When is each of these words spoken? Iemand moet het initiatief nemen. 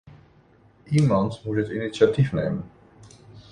Iemand 0.89 1.41
moet 1.45 1.55
het 1.55 1.67
initiatief 1.69 2.31
nemen. 2.31 2.63